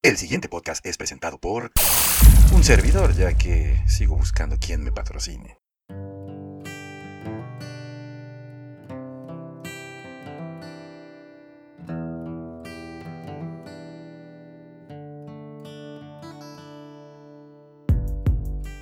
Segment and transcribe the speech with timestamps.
[0.00, 1.72] El siguiente podcast es presentado por
[2.52, 5.58] un servidor, ya que sigo buscando quien me patrocine.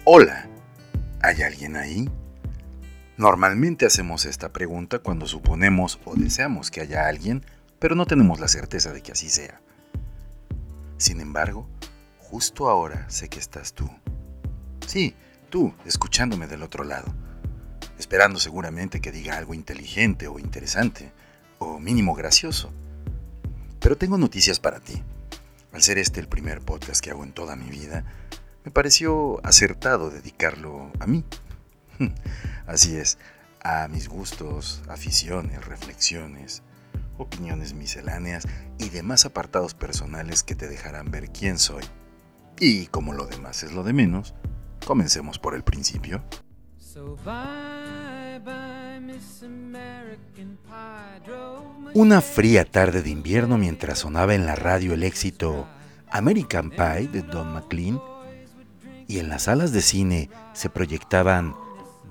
[0.04, 0.50] Hola,
[1.22, 2.10] ¿hay alguien ahí?
[3.16, 7.42] Normalmente hacemos esta pregunta cuando suponemos o deseamos que haya alguien,
[7.78, 9.62] pero no tenemos la certeza de que así sea.
[10.98, 11.68] Sin embargo,
[12.18, 13.88] justo ahora sé que estás tú.
[14.86, 15.14] Sí,
[15.50, 17.12] tú, escuchándome del otro lado,
[17.98, 21.12] esperando seguramente que diga algo inteligente o interesante,
[21.58, 22.70] o mínimo gracioso.
[23.80, 25.02] Pero tengo noticias para ti.
[25.72, 28.04] Al ser este el primer podcast que hago en toda mi vida,
[28.64, 31.24] me pareció acertado dedicarlo a mí.
[32.66, 33.18] Así es,
[33.62, 36.62] a mis gustos, aficiones, reflexiones,
[37.18, 38.46] opiniones misceláneas
[38.78, 41.84] y demás apartados personales que te dejarán ver quién soy.
[42.58, 44.34] Y como lo demás es lo de menos,
[44.86, 46.22] comencemos por el principio.
[51.94, 55.66] Una fría tarde de invierno mientras sonaba en la radio el éxito
[56.10, 58.00] American Pie de Don McLean
[59.08, 61.54] y en las salas de cine se proyectaban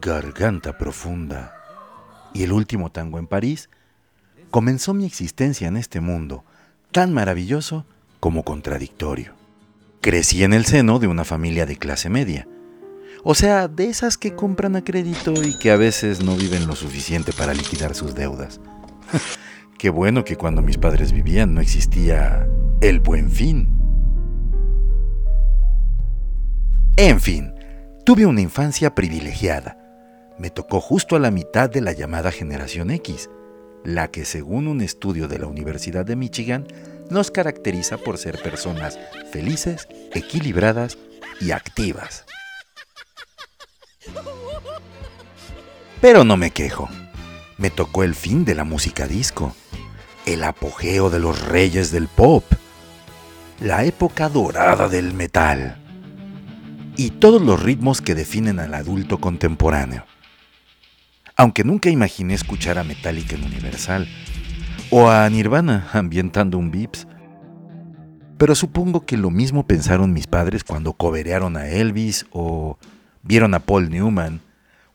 [0.01, 1.53] Garganta Profunda
[2.33, 3.69] y el último tango en París,
[4.55, 6.45] comenzó mi existencia en este mundo,
[6.93, 7.85] tan maravilloso
[8.21, 9.33] como contradictorio.
[9.99, 12.47] Crecí en el seno de una familia de clase media,
[13.25, 16.77] o sea, de esas que compran a crédito y que a veces no viven lo
[16.77, 18.61] suficiente para liquidar sus deudas.
[19.77, 22.47] Qué bueno que cuando mis padres vivían no existía
[22.79, 23.67] el buen fin.
[26.95, 27.53] En fin,
[28.05, 29.77] tuve una infancia privilegiada.
[30.39, 33.29] Me tocó justo a la mitad de la llamada generación X,
[33.85, 36.67] la que según un estudio de la Universidad de Michigan
[37.09, 38.99] nos caracteriza por ser personas
[39.31, 40.97] felices, equilibradas
[41.39, 42.25] y activas.
[46.01, 46.89] Pero no me quejo.
[47.57, 49.55] Me tocó el fin de la música disco,
[50.25, 52.43] el apogeo de los reyes del pop,
[53.61, 55.77] la época dorada del metal
[56.97, 60.05] y todos los ritmos que definen al adulto contemporáneo
[61.35, 64.07] aunque nunca imaginé escuchar a Metallica en Universal
[64.89, 67.07] o a Nirvana ambientando un Vips.
[68.37, 72.77] Pero supongo que lo mismo pensaron mis padres cuando coberearon a Elvis o
[73.23, 74.41] vieron a Paul Newman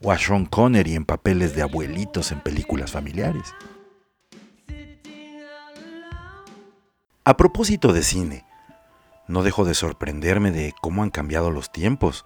[0.02, 3.54] o a Sean Connery en papeles de abuelitos en películas familiares.
[7.24, 8.44] A propósito de cine,
[9.28, 12.24] no dejo de sorprenderme de cómo han cambiado los tiempos.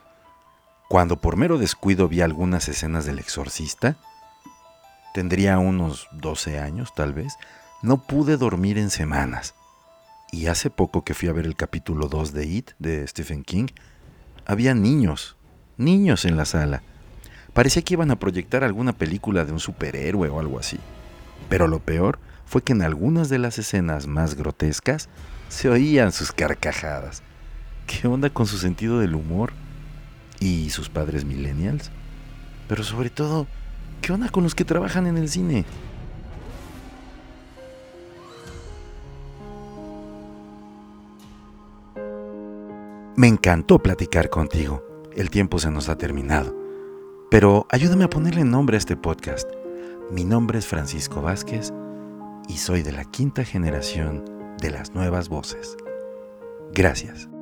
[0.94, 3.97] Cuando por mero descuido vi algunas escenas del exorcista,
[5.12, 7.34] tendría unos 12 años tal vez,
[7.82, 9.56] no pude dormir en semanas.
[10.31, 13.66] Y hace poco que fui a ver el capítulo 2 de It de Stephen King,
[14.47, 15.37] había niños,
[15.78, 16.84] niños en la sala.
[17.54, 20.78] Parecía que iban a proyectar alguna película de un superhéroe o algo así.
[21.49, 25.09] Pero lo peor fue que en algunas de las escenas más grotescas
[25.49, 27.25] se oían sus carcajadas.
[27.88, 29.64] ¿Qué onda con su sentido del humor?
[30.44, 31.91] Y sus padres millennials.
[32.69, 33.47] Pero sobre todo,
[34.03, 35.65] ¿qué onda con los que trabajan en el cine?
[43.16, 44.84] Me encantó platicar contigo.
[45.16, 46.54] El tiempo se nos ha terminado.
[47.31, 49.49] Pero ayúdame a ponerle nombre a este podcast.
[50.10, 51.72] Mi nombre es Francisco Vázquez
[52.49, 54.25] y soy de la quinta generación
[54.60, 55.77] de las nuevas voces.
[56.72, 57.34] Gracias.